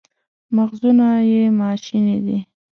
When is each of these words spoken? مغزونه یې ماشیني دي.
مغزونه 0.55 1.07
یې 1.31 1.43
ماشیني 1.59 2.17
دي. 2.25 2.37